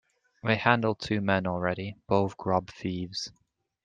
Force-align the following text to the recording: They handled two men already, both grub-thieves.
They 0.43 0.55
handled 0.55 0.99
two 0.99 1.21
men 1.21 1.45
already, 1.45 1.95
both 2.07 2.35
grub-thieves. 2.35 3.31